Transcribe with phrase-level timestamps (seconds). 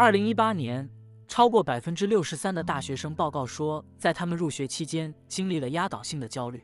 [0.00, 0.88] 二零一八年，
[1.26, 6.62] 超过百分之六十三的大学生报告说，在他们入学期间经历了压倒性的焦虑。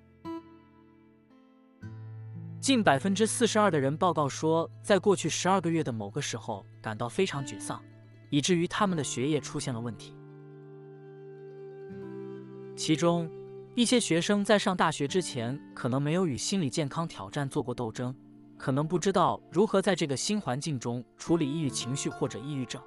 [2.60, 7.82] 近百分之四十二的人报告说，在过去十二个月的某个时候感到非常沮丧，
[8.30, 10.14] 以至于他们的学业出现了问题。
[12.76, 13.28] 其中，
[13.74, 18.14] 一些学生在上大学之前可能没有与心理健康挑战做过斗争，
[18.56, 22.80] 可能不知道如何在这个新环境中处理抑郁情绪或者抑郁症。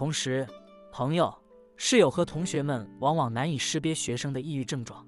[0.00, 0.48] 同时，
[0.90, 1.30] 朋友、
[1.76, 5.06] 室友和同学们往往难以识别学生的抑郁症状。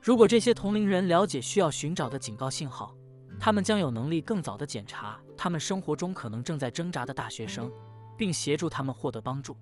[0.00, 2.96] 如果这些同龄人了解需要寻找的警告信号，
[3.38, 7.70] 他们将有能力更早的检查他们生活中可能正在挣扎的大学生，
[8.16, 9.54] 并协助他们获得帮助。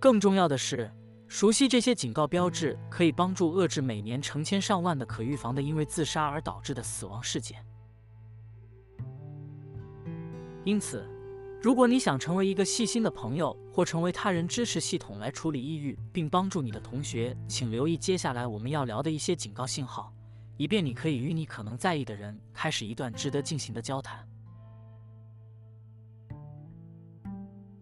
[0.00, 0.90] 更重要的是，
[1.28, 7.64] 熟悉这些警告标志可以帮助遏制每年成千上万的可预防的因为自杀而导致的死亡事件。
[10.64, 11.06] 因此。
[11.62, 20.10] 如果你想成为一个细心的朋友，或成为他人支持系统来处理抑郁并帮助你的同学，请留意接下来我们要聊的一些警告信号，
[20.56, 24.26] 以便你可以与你可能在意的人开始一段值得进行的交谈。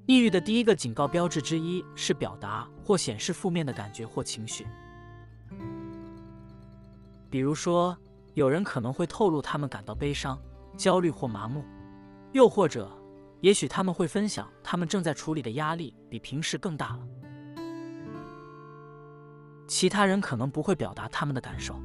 [0.06, 4.66] 抑郁的第一个警告标志之一是表达或显示负面的感觉或情绪，
[7.30, 7.96] 比如说，
[8.34, 10.36] 有人可能会透露他们感到悲伤、
[10.76, 11.62] 焦虑或麻木，
[12.32, 12.90] 又或者。
[13.40, 17.06] 也许他们会分享，他们正在处理的压力比平时更大了。
[19.68, 21.80] 其他人可能不会表达他们的感受，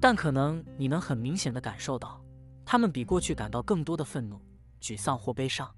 [0.00, 2.18] 但可能你能很明显的感受到，
[2.64, 4.40] 他们比过去感到更多的愤怒、
[4.80, 5.70] 沮丧或悲伤。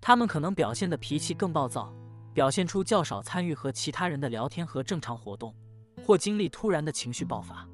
[0.00, 1.92] 他们可能表现的脾气更暴躁，
[2.32, 5.54] 表现出较少参与和其他人的聊天和正常活动，
[6.06, 7.68] 或经历突然的情绪爆发。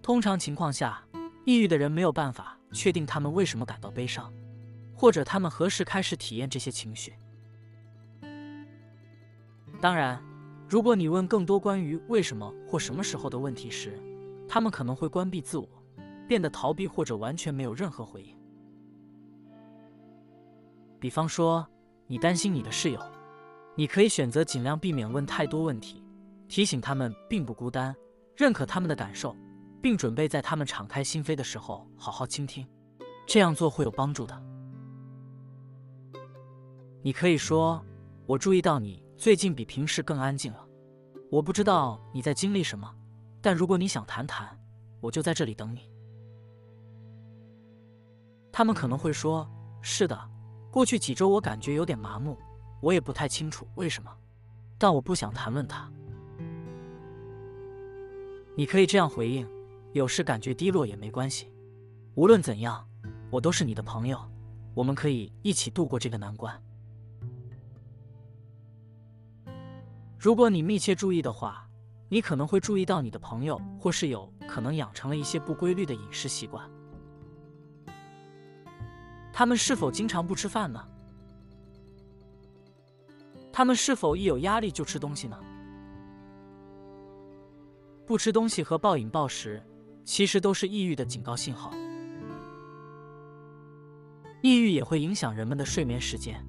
[0.00, 1.02] 通常情况下，
[1.44, 2.59] 抑郁的人没有办法。
[2.72, 4.32] 确定他们为什么感到悲伤，
[4.94, 7.12] 或者他们何时开始体验这些情绪。
[9.80, 10.22] 当然，
[10.68, 13.98] 如果你问更多关于为什么或什么时候的问题时，
[14.48, 15.68] 他们可能会关闭自我，
[16.28, 18.36] 变得逃避或者完全没有任何回应。
[20.98, 21.66] 比方说，
[22.06, 23.00] 你担心你的室友，
[23.74, 26.04] 你可以选择尽量避免问太多问题，
[26.46, 27.96] 提醒他们并不孤单，
[28.36, 29.34] 认可他们的感受。
[29.80, 32.68] 并准备在他们敞开心扉的时候好好倾听，
[33.26, 34.42] 这样做会有帮助的。
[37.02, 37.82] 你可以说
[38.26, 40.66] ：“我注意到你最近比平时更安静了。
[41.30, 42.94] 我不知道你在经历什么，
[43.40, 44.58] 但如果你想谈谈，
[45.00, 45.90] 我就在这里等你。”
[48.52, 49.48] 他们可能会说
[49.80, 50.30] ：“是的，
[50.70, 52.36] 过去几周我感觉有点麻木，
[52.82, 54.14] 我也不太清楚为什么，
[54.76, 55.90] 但我不想谈论它。”
[58.56, 59.48] 你可以这样回应。
[59.92, 61.52] 有时感觉低落也没关系，
[62.14, 62.86] 无论怎样，
[63.30, 64.20] 我都是你的朋友，
[64.72, 66.60] 我们可以一起度过这个难关。
[70.16, 71.66] 如果你密切注意的话，
[72.08, 76.70] 你可能会注意到你的朋友或室友可能养成了一些不规律的饮食习惯。
[79.32, 80.84] 他们是否经常不吃饭呢？
[83.52, 85.36] 他们是否一有压力就吃东西呢？
[88.06, 89.60] 不吃东西和暴饮暴食。
[90.10, 91.70] 其实都是抑郁的警告信号。
[94.42, 96.44] 抑郁也会影响人们的睡眠时间。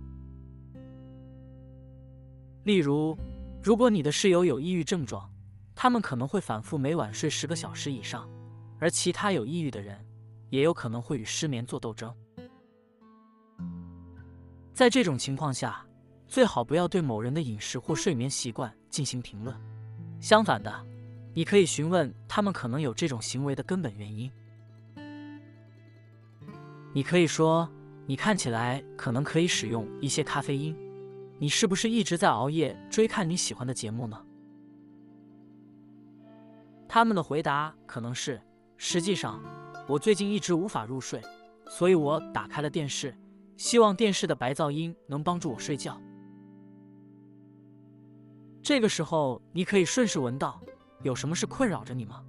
[2.64, 3.16] 例如，
[3.62, 5.32] 如果你的室友有抑郁症状，
[5.76, 8.28] 他们可能会反复每晚睡十个小时以上；
[8.80, 10.04] 而其他有抑郁的人，
[10.50, 12.12] 也有可能会与失眠做斗争。
[14.74, 15.86] 在这种情况下，
[16.28, 19.56] 最好不要对某人的饮食或睡眠习惯进行评论。
[20.20, 20.91] 相反的。
[21.34, 24.30] 你可以询问他们可能有这种行为的根本原因。
[26.94, 27.70] 你可以说
[28.06, 30.76] ：“你看起来可能可以使用一些咖啡因，
[31.40, 34.22] 你是不是一直在熬夜追看你喜欢的节目呢？”
[36.90, 38.42] 他们的回答可能是
[38.76, 39.42] ：“实际上，
[39.88, 41.22] 我最近一直无法入睡，
[41.70, 43.16] 所以我打开了电视，
[43.56, 45.98] 希望电视的白噪音能帮助我睡觉。”
[48.62, 50.62] 这个时候，你可以顺势闻到。
[51.04, 52.24] 有什么事困扰着你吗？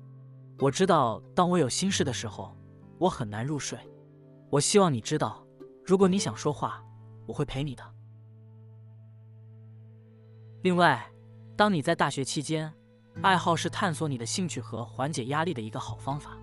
[0.58, 2.56] 我知道，当我有心事的时候，
[2.98, 3.78] 我很难入睡。
[4.50, 5.44] 我希望你知道，
[5.84, 6.84] 如果你想说话，
[7.26, 7.82] 我会陪你的。
[10.62, 11.10] 另外，
[11.56, 12.72] 当你在大学期间，
[13.20, 16.38] 爱好是探索你的兴趣和缓解压力的一个好方法。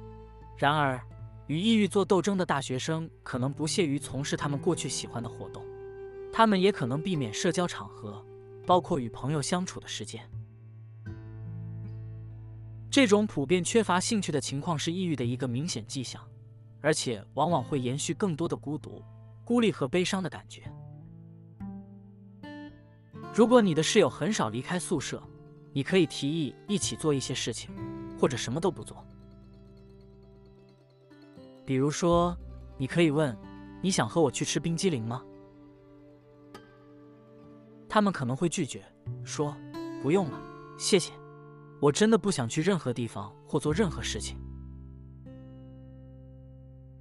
[0.57, 1.01] 然而，
[1.47, 5.63] 与抑郁做斗争的大学生可能不屑于从事他们过去喜欢的活动，
[6.33, 8.23] 他们也可能避免社交场合，
[8.67, 10.29] 包括与朋友相处的时间。
[12.91, 16.21] 这种普遍缺乏兴趣的情况是抑郁的一个明显迹象，
[16.81, 19.03] 而且往往会延续更多的孤独、
[19.45, 20.63] 孤立和悲伤的感觉。
[23.31, 25.21] 如果你的室友很少离开宿舍，
[25.71, 27.69] 你可以提议一起做一些事情，
[28.19, 29.05] 或者什么都不做。
[31.63, 32.35] 比如说，
[32.75, 33.37] 你可以问
[33.83, 35.23] ：“你想和我去吃冰激凌吗？”
[37.87, 38.83] 他们可能会拒绝，
[39.23, 39.55] 说
[40.01, 40.41] ：“不用了，
[40.79, 41.13] 谢谢。
[41.79, 44.37] 我真的不想去任何地方或做任何事情。”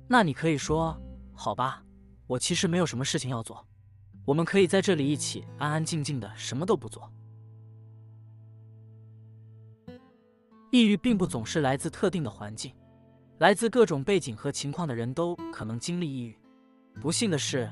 [0.09, 0.99] 那你可以说
[1.35, 1.85] ：“好吧，
[2.27, 3.67] 我其实没有什么事情要做。
[4.25, 7.11] 我们可以在这里一起安安静静的，什么都不做。”
[10.71, 12.75] 抑郁并不总是来自特定的环境，
[13.39, 16.39] 来自各种背景和情况的人都可能经历抑郁。
[17.01, 17.71] 不幸的是，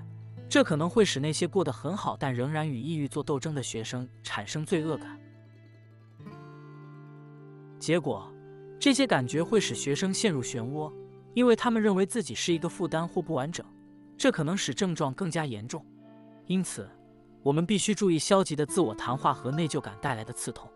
[0.49, 5.21] 这可能会使那些过得很好但仍然与抑郁做斗争的学生产生罪恶感。
[7.79, 8.33] 结果，
[8.79, 10.93] 这些感觉会使学生陷入漩涡，
[11.35, 13.65] 因为他们认为自己是一个负担或不完整，
[14.17, 15.85] 这可能使症状更加严重。
[16.47, 16.89] 因此，
[17.43, 20.71] 我们必须注意消极的自我谈话和内疚感带来的刺痛。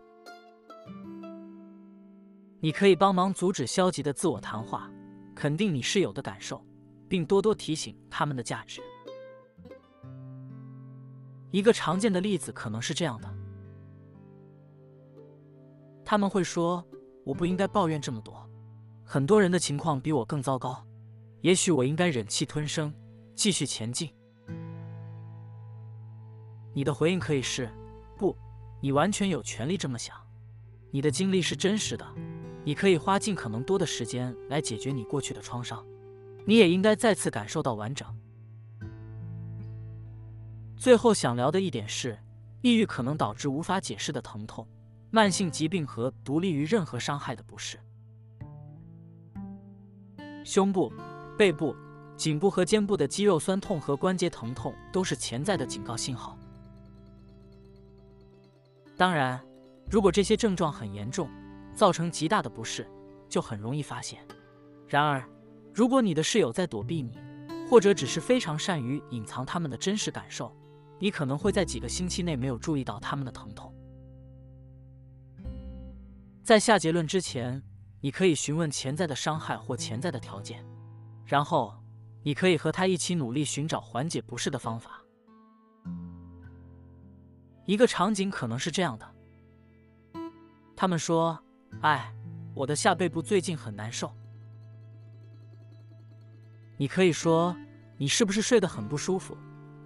[2.59, 4.91] 你可以帮忙阻止消极的自我谈话，
[5.33, 6.63] 肯定你室友的感受，
[7.09, 8.81] 并多多提醒他们的价值。
[11.49, 13.33] 一个常见的例子可能是这样的：
[16.05, 16.85] 他们会说
[17.31, 18.45] ：“我不应该抱怨这么多，
[19.05, 20.85] 很多人的情况比我更糟糕，
[21.39, 22.93] 也许我应该忍气吞声，
[23.33, 24.13] 继续前进。”
[26.75, 27.71] 你的回应可以是
[28.19, 28.37] ：“不，
[28.81, 30.13] 你完全有权利这么想，
[30.91, 32.05] 你的经历是真实的。”
[32.65, 35.85] 你可以花尽可能多的时间来解决你过去的创伤，
[36.45, 38.05] 你也应该再次感受到完整。
[40.75, 42.19] 最后想聊的一点是，
[42.61, 44.67] 抑郁可能导致无法解释的疼痛、
[45.11, 47.77] 慢性疾病和独立于任何伤害的不适。
[50.43, 50.91] 胸部、
[51.37, 51.75] 背部、
[52.15, 56.37] 颈部和肩部的肌肉酸痛和关节疼痛都是潜在的警告信号。
[58.95, 59.39] 当然，
[59.89, 61.29] 如果这些症状很严重，
[61.75, 62.87] 造成极大的不适，
[63.27, 64.25] 就很容易发现。
[64.87, 65.27] 然而，
[65.73, 67.19] 如果你的室友在躲避你，
[67.69, 70.55] 或者只是非常善于隐藏他们的真实感受，
[70.99, 73.73] 你可能会在几个星期内没有注意到他们的疼痛。
[76.51, 77.63] 在下结论之前，
[78.01, 80.61] 你可以询问潜在的伤害或潜在的条件，
[81.23, 81.73] 然后
[82.23, 85.01] 你可以和他一起努力寻找缓解不适的方法。
[87.65, 89.09] 一个场景可能是这样的：
[90.75, 91.39] 他们说。
[91.79, 92.13] 哎，
[92.53, 94.11] 我的下背部最近很难受。
[96.75, 97.55] 你可以说，
[97.97, 99.37] 你是不是睡得很不舒服，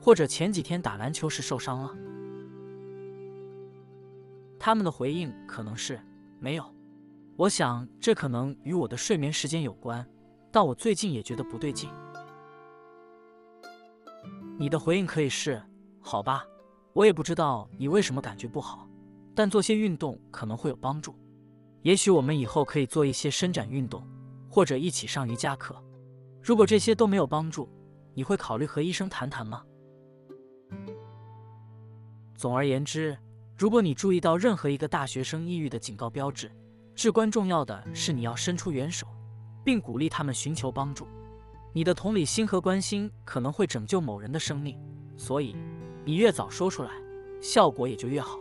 [0.01, 1.95] 或者前几天打篮球时受伤了？
[4.59, 6.01] 他们的回应可能是
[6.39, 6.65] 没有。
[7.37, 10.07] 我想这可能与我的睡眠时间有关，
[10.51, 11.89] 但我最近也觉得不对劲。
[14.57, 15.61] 你的回应可以是
[15.99, 16.45] 好吧，
[16.93, 18.87] 我也不知道你为什么感觉不好，
[19.35, 21.13] 但做些运动可能会有帮助。
[21.81, 24.07] 也许我们以后可以做一些伸展运动，
[24.49, 25.75] 或者一起上瑜伽课。
[26.41, 27.69] 如果这些都没有帮助，
[28.13, 29.61] 你会考虑和医生谈谈吗？
[32.35, 33.17] 总而言之，
[33.57, 36.51] 如果你注意到任何一个大学生抑郁的警告标志，
[36.93, 39.07] 至关重要的是你要伸出援手，
[39.63, 41.07] 并鼓励他们寻求帮助。
[41.71, 44.77] 你的同理心和关心可能会拯救某人的生命，
[45.15, 45.55] 所以
[46.03, 46.91] 你越早说出来，
[47.41, 48.37] 效果也就越好。